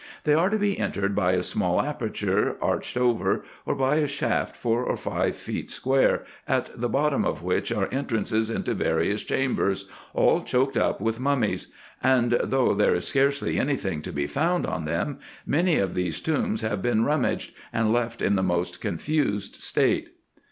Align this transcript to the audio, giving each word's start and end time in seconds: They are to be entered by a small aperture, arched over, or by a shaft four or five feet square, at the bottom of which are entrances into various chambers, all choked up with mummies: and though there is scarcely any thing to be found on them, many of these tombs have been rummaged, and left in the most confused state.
They 0.23 0.33
are 0.33 0.49
to 0.49 0.57
be 0.57 0.79
entered 0.79 1.13
by 1.15 1.33
a 1.33 1.43
small 1.43 1.79
aperture, 1.79 2.57
arched 2.59 2.97
over, 2.97 3.43
or 3.67 3.75
by 3.75 3.97
a 3.97 4.07
shaft 4.07 4.55
four 4.55 4.83
or 4.83 4.97
five 4.97 5.35
feet 5.35 5.69
square, 5.69 6.25
at 6.47 6.71
the 6.75 6.89
bottom 6.89 7.23
of 7.23 7.43
which 7.43 7.71
are 7.71 7.87
entrances 7.91 8.49
into 8.49 8.73
various 8.73 9.21
chambers, 9.21 9.89
all 10.15 10.41
choked 10.41 10.75
up 10.75 11.01
with 11.01 11.19
mummies: 11.19 11.67
and 12.01 12.31
though 12.43 12.73
there 12.73 12.95
is 12.95 13.05
scarcely 13.07 13.59
any 13.59 13.75
thing 13.75 14.01
to 14.01 14.11
be 14.11 14.25
found 14.25 14.65
on 14.65 14.85
them, 14.85 15.19
many 15.45 15.77
of 15.77 15.93
these 15.93 16.19
tombs 16.19 16.61
have 16.61 16.81
been 16.81 17.05
rummaged, 17.05 17.53
and 17.71 17.93
left 17.93 18.23
in 18.23 18.33
the 18.35 18.41
most 18.41 18.81
confused 18.81 19.57
state. 19.57 20.15